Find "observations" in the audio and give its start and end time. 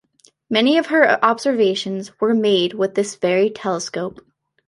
1.23-2.19